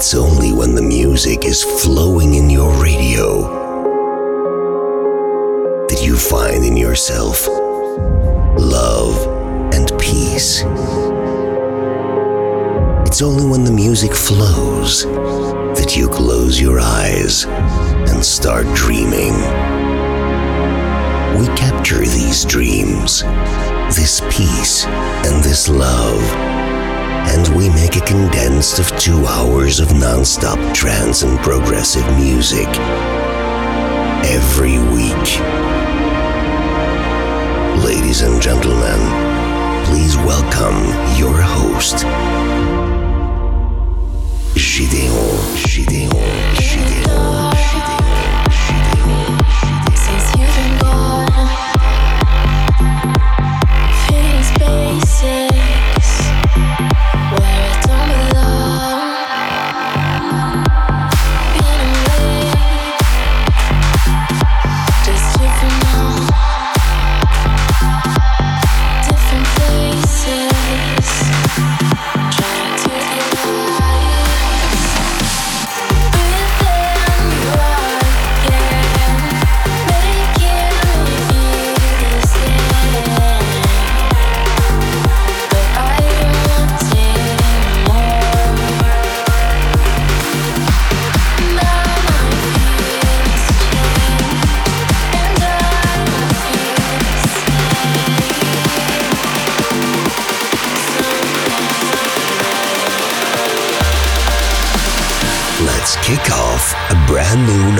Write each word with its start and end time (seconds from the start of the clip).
It's 0.00 0.14
only 0.14 0.50
when 0.50 0.74
the 0.74 0.80
music 0.80 1.44
is 1.44 1.62
flowing 1.62 2.32
in 2.32 2.48
your 2.48 2.72
radio 2.82 3.42
that 5.90 6.00
you 6.02 6.16
find 6.16 6.64
in 6.64 6.74
yourself 6.74 7.46
love 8.56 9.26
and 9.74 9.92
peace. 10.00 10.62
It's 13.06 13.20
only 13.20 13.44
when 13.44 13.64
the 13.64 13.72
music 13.74 14.14
flows 14.14 15.04
that 15.04 15.94
you 15.94 16.08
close 16.08 16.58
your 16.58 16.80
eyes 16.80 17.44
and 17.44 18.24
start 18.24 18.64
dreaming. 18.74 19.34
We 21.38 21.46
capture 21.58 21.98
these 21.98 22.46
dreams, 22.46 23.20
this 23.94 24.22
peace, 24.30 24.86
and 24.86 25.44
this 25.44 25.68
love, 25.68 26.49
and 27.28 27.48
we 27.56 27.68
make 27.68 27.96
a 27.96 28.00
condensed 28.00 28.78
of 28.78 28.88
two 28.98 29.26
hours 29.26 29.80
of 29.80 29.92
non-stop 29.94 30.58
trance 30.74 31.22
and 31.22 31.38
progressive 31.40 32.06
music 32.18 32.68
every 34.24 34.78
week. 34.94 35.40
Ladies 37.84 38.22
and 38.22 38.40
gentlemen, 38.40 39.00
please 39.86 40.16
welcome 40.18 40.78
your 41.18 41.34
host, 41.40 42.04
Gideon, 44.54 45.12
Gideon, 45.64 46.10
Gideon, 46.56 47.49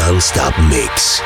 non-stop 0.00 0.54
mix. 0.70 1.22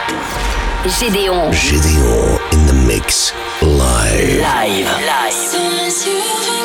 Gédéon 0.98 1.52
Gideon 1.52 2.38
in 2.52 2.66
the 2.66 2.74
mix 2.86 3.32
live. 3.62 4.40
live. 4.40 4.84
Live. 5.06 6.63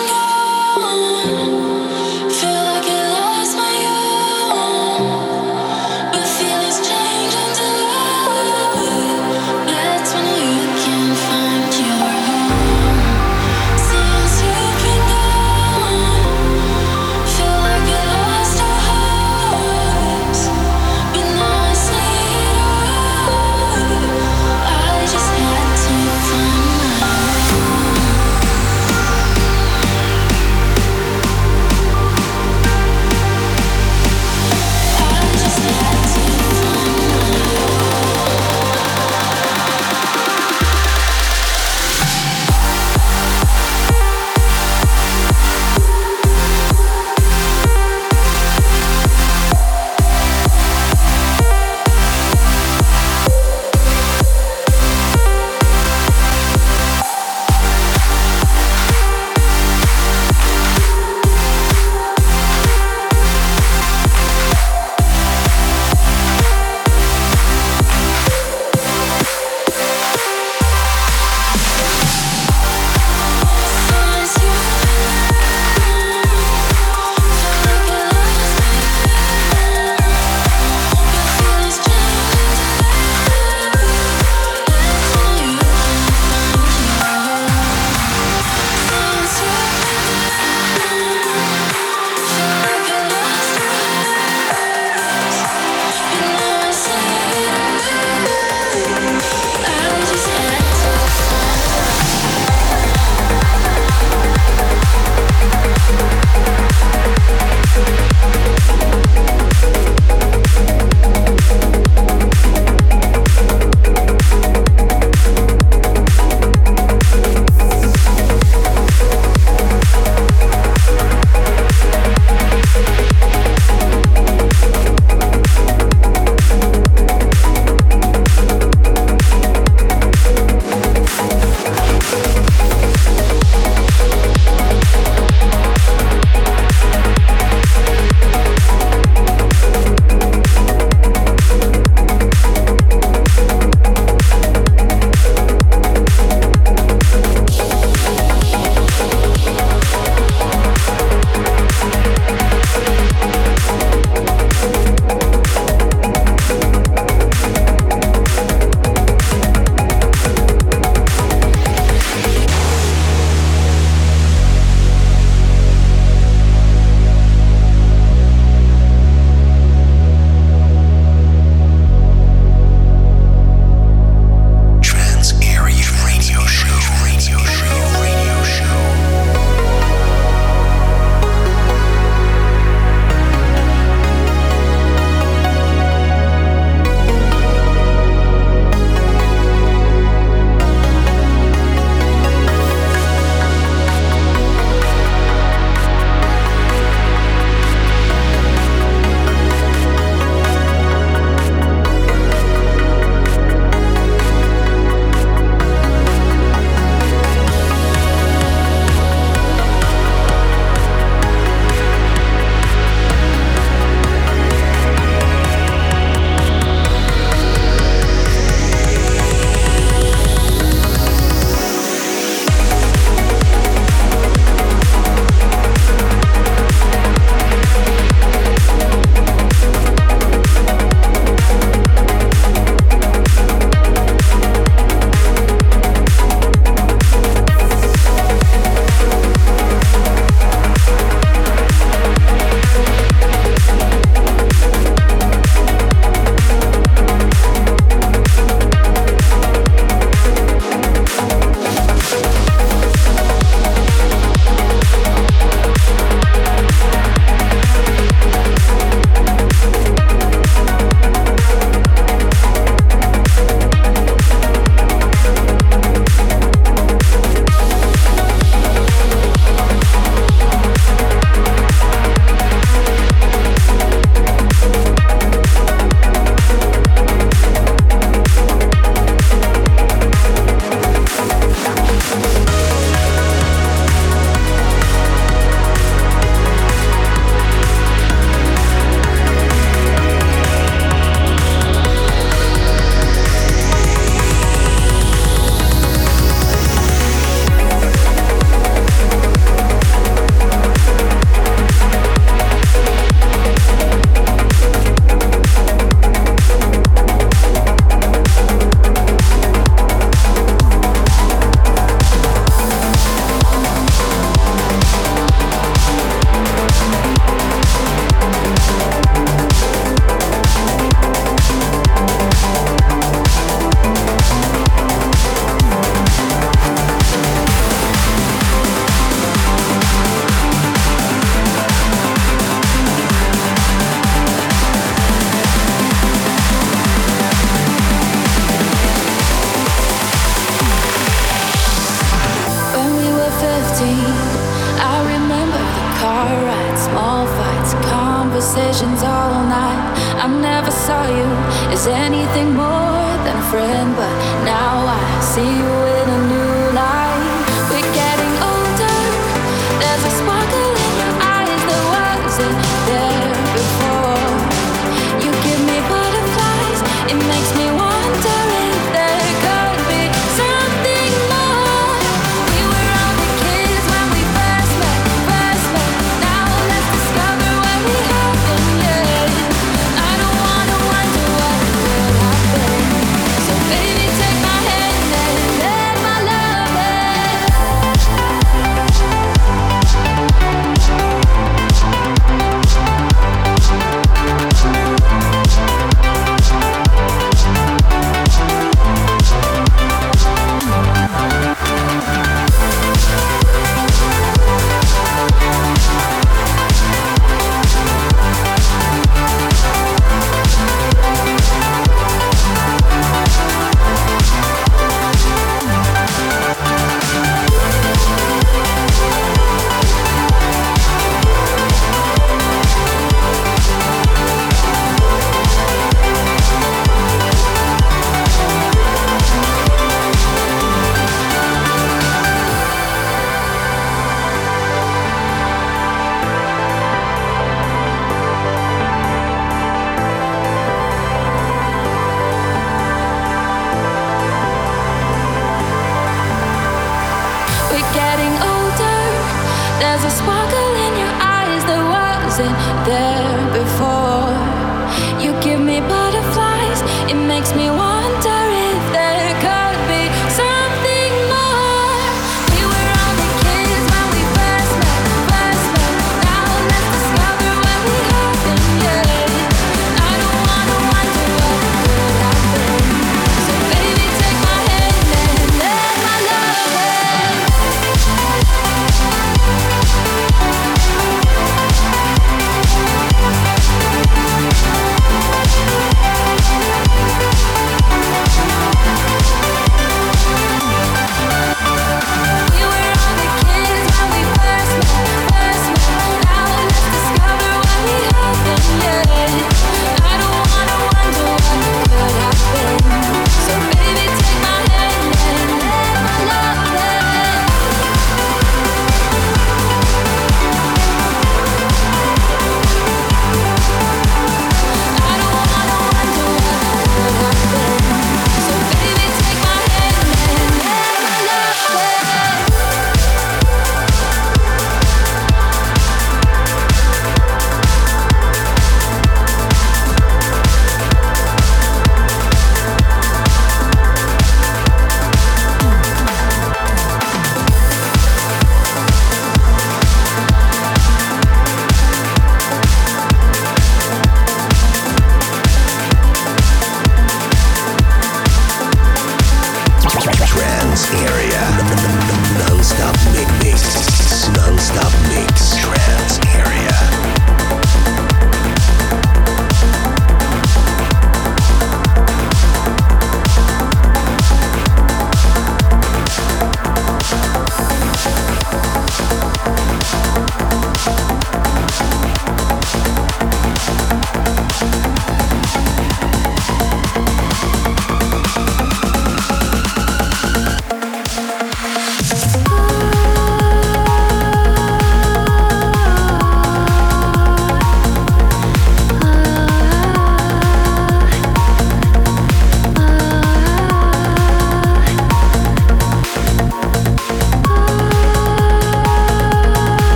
Anything 351.87 352.53
more 352.55 353.09
than 353.23 353.37
a 353.37 353.49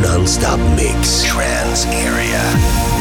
Non-stop 0.00 0.60
mix. 0.76 1.24
Trans 1.24 1.86
area. 1.86 2.95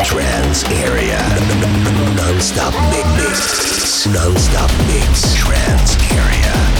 Trance 0.00 0.64
area. 0.70 1.18
Non-stop 2.16 2.72
mix. 2.90 4.06
Non-stop 4.06 4.70
mix. 4.88 5.34
Trans 5.34 5.96
area. 6.16 6.71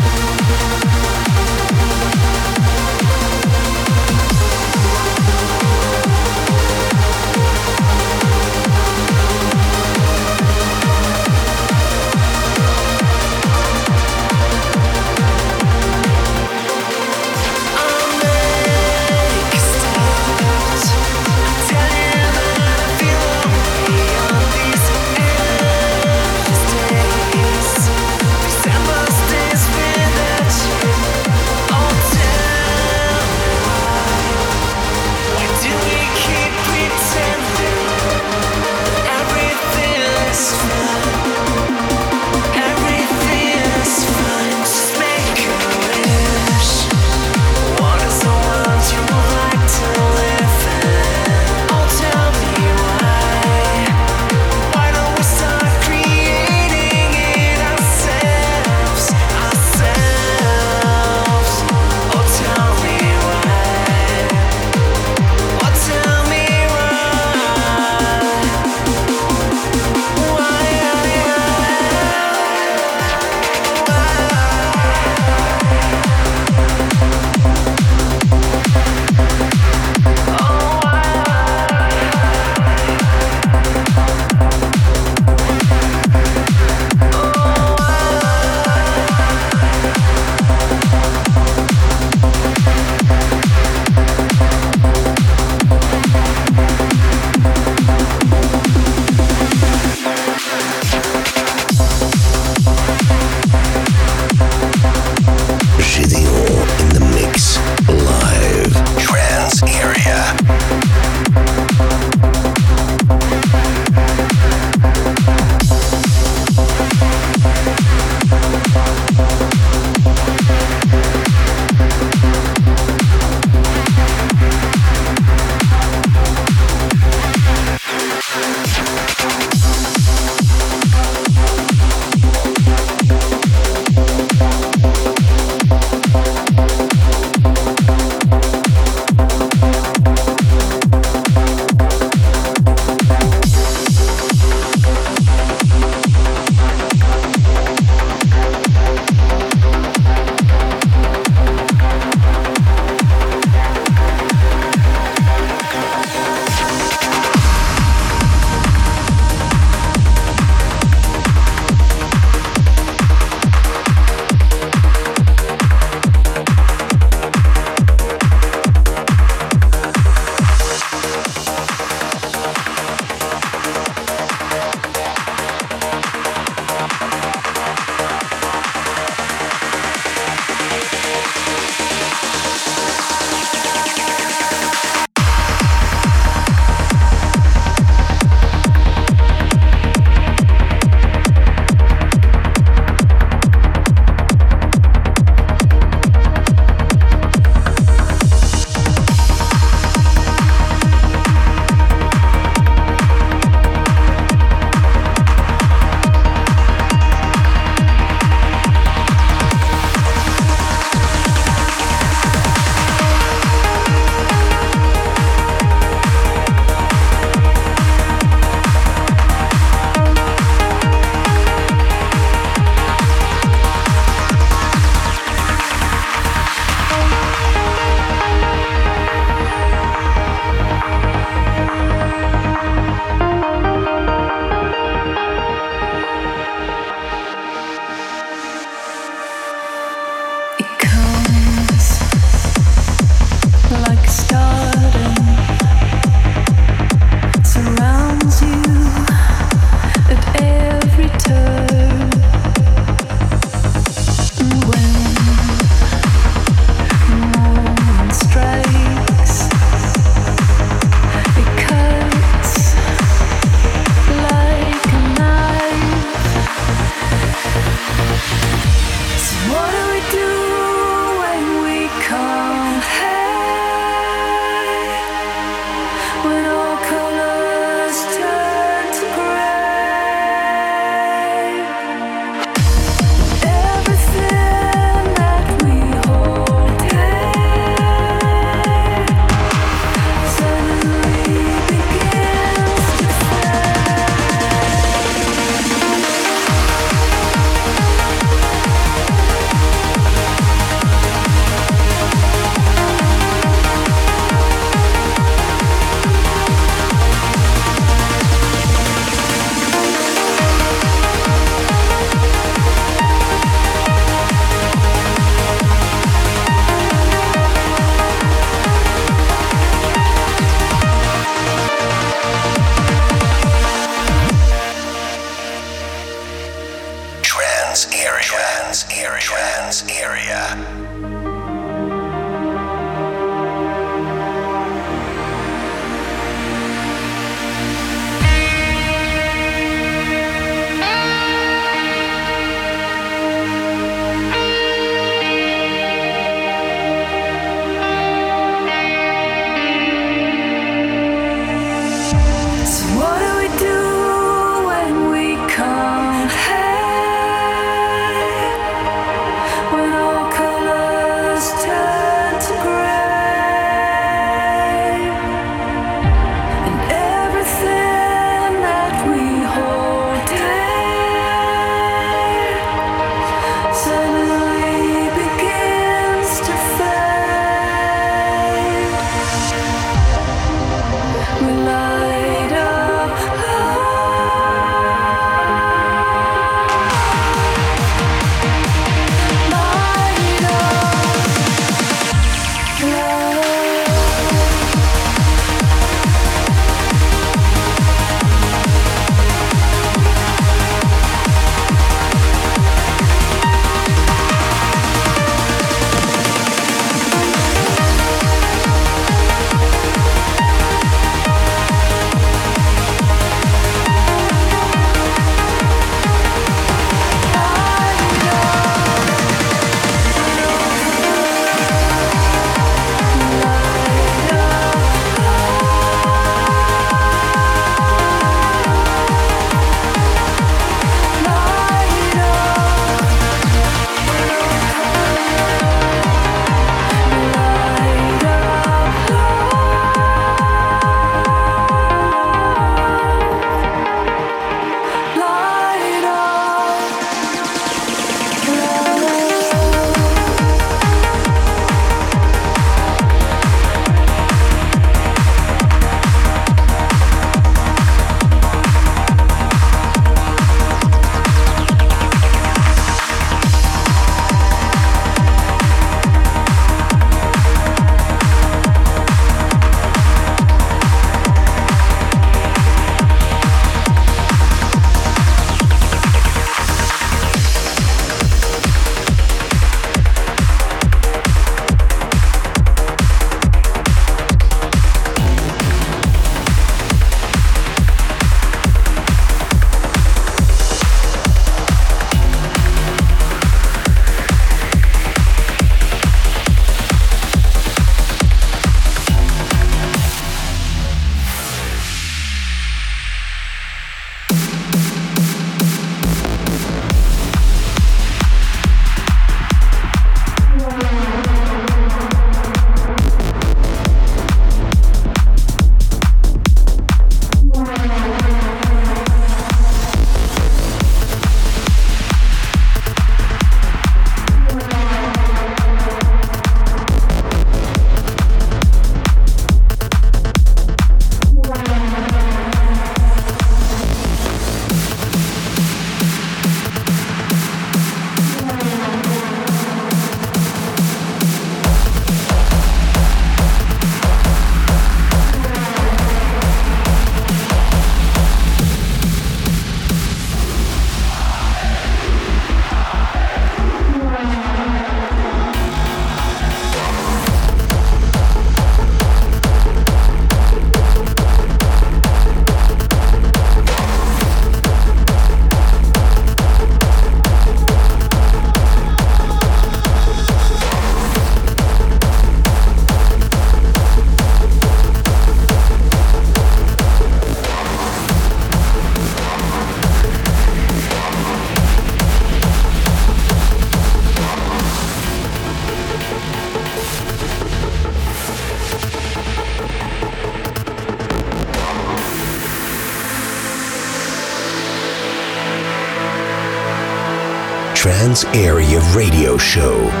Area 598.33 598.79
Radio 598.95 599.37
Show. 599.37 600.00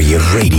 Trans 0.00 0.49